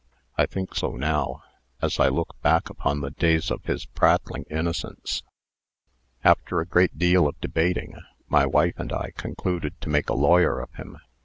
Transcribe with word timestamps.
I 0.35 0.47
think 0.47 0.73
so 0.73 0.95
now, 0.95 1.43
as 1.79 1.99
I 1.99 2.07
look 2.09 2.35
back 2.41 2.71
upon 2.71 3.01
the 3.01 3.11
days 3.11 3.51
of 3.51 3.65
his 3.65 3.85
prattling 3.85 4.45
innocence. 4.49 5.21
"After 6.23 6.59
a 6.59 6.65
great 6.65 6.97
deal 6.97 7.27
of 7.27 7.39
debating, 7.39 7.93
my 8.27 8.47
wife 8.47 8.79
and 8.79 8.91
I 8.91 9.11
concluded 9.15 9.79
to 9.81 9.89
make 9.89 10.09
a 10.09 10.15
lawyer 10.15 10.59
of 10.59 10.73
him. 10.73 10.97